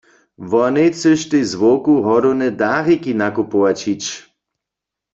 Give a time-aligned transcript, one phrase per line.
[0.51, 4.05] Wonej chcyštej z wowku hodowne dariki nakupować hić.